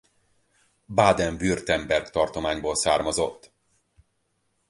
[0.85, 3.51] Baden-Württemberg tartományból származott.